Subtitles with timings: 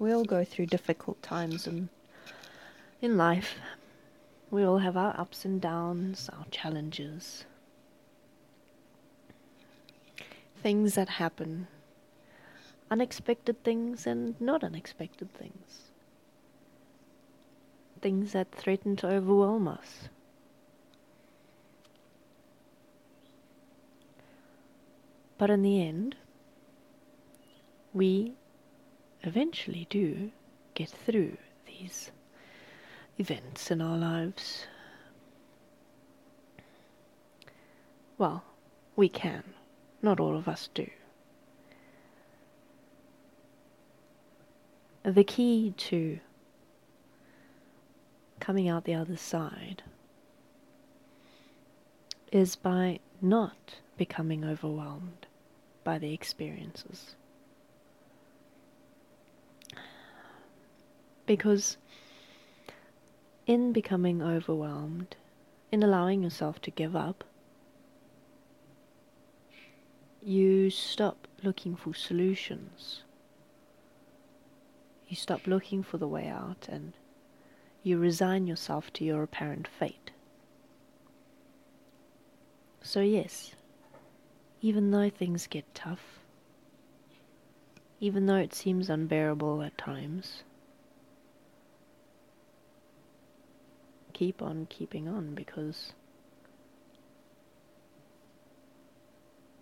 [0.00, 1.90] We all go through difficult times in,
[3.02, 3.56] in life.
[4.50, 7.44] We all have our ups and downs, our challenges,
[10.62, 11.68] things that happen,
[12.90, 15.90] unexpected things and not unexpected things,
[18.00, 20.08] things that threaten to overwhelm us.
[25.36, 26.16] But in the end,
[27.92, 28.32] we
[29.22, 30.30] eventually do
[30.74, 32.10] get through these
[33.18, 34.66] events in our lives.
[38.18, 38.44] Well,
[38.96, 39.44] we can.
[40.02, 40.88] Not all of us do.
[45.02, 46.20] The key to
[48.38, 49.82] coming out the other side
[52.32, 55.26] is by not becoming overwhelmed
[55.84, 57.16] by the experiences.
[61.30, 61.76] Because
[63.46, 65.14] in becoming overwhelmed,
[65.70, 67.22] in allowing yourself to give up,
[70.20, 73.04] you stop looking for solutions.
[75.06, 76.94] You stop looking for the way out and
[77.84, 80.10] you resign yourself to your apparent fate.
[82.82, 83.52] So, yes,
[84.60, 86.18] even though things get tough,
[88.00, 90.42] even though it seems unbearable at times,
[94.20, 95.94] keep on keeping on because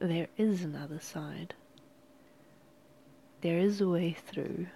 [0.01, 1.55] there is another side.
[3.41, 4.67] There is a way through.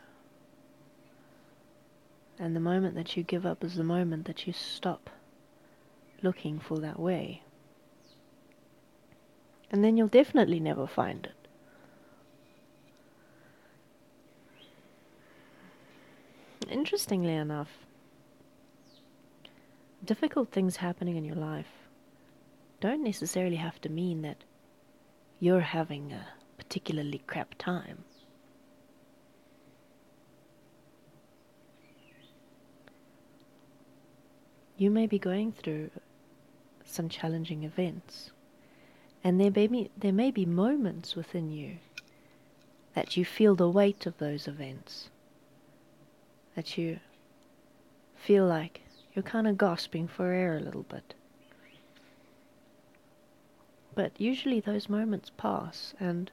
[2.39, 5.11] And the moment that you give up is the moment that you stop
[6.23, 7.43] looking for that way.
[9.73, 11.49] And then you'll definitely never find it.
[16.71, 17.71] Interestingly enough,
[20.05, 21.83] difficult things happening in your life
[22.81, 24.39] don't necessarily have to mean that
[25.39, 28.05] you're having a particularly crap time.
[34.77, 35.91] You may be going through
[36.85, 38.33] some challenging events,
[39.23, 41.77] and there may be, there may be moments within you
[42.95, 45.09] that you feel the weight of those events,
[46.57, 46.99] that you
[48.17, 48.83] feel like
[49.15, 51.15] you're kind of gasping for air a little bit.
[53.95, 56.31] But usually those moments pass, and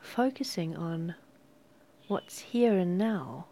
[0.00, 1.14] focusing on
[2.06, 3.46] what's here and now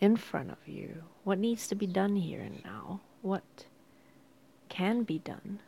[0.00, 3.66] in front of you, what needs to be done here and now, what
[4.68, 5.60] can be done,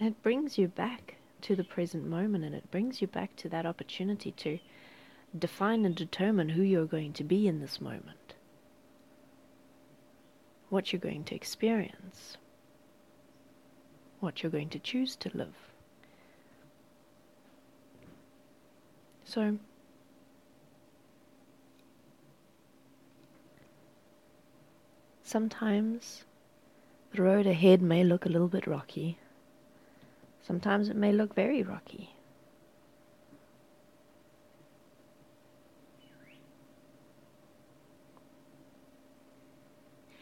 [0.00, 3.66] it brings you back to the present moment and it brings you back to that
[3.66, 4.58] opportunity to
[5.38, 8.34] define and determine who you're going to be in this moment,
[10.68, 12.36] what you're going to experience,
[14.20, 15.54] what you're going to choose to live.
[19.24, 19.58] So,
[25.22, 26.24] sometimes
[27.12, 29.18] the road ahead may look a little bit rocky.
[30.42, 32.11] Sometimes it may look very rocky.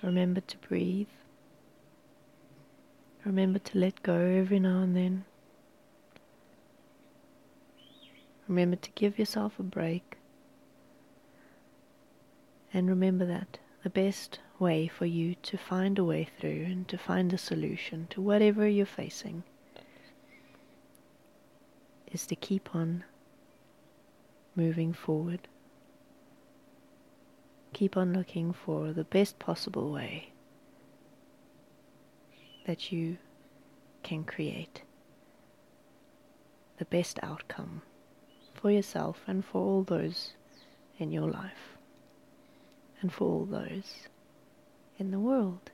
[0.02, 1.08] Remember to breathe.
[3.24, 5.24] Remember to let go every now and then.
[8.48, 10.16] Remember to give yourself a break.
[12.72, 16.98] And remember that the best way for you to find a way through and to
[16.98, 19.42] find a solution to whatever you're facing
[22.10, 23.04] is to keep on
[24.56, 25.48] moving forward
[27.72, 30.32] keep on looking for the best possible way
[32.66, 33.18] that you
[34.02, 34.82] can create
[36.78, 37.82] the best outcome
[38.54, 40.32] for yourself and for all those
[40.98, 41.76] in your life
[43.00, 44.08] and for all those
[44.98, 45.70] in the world.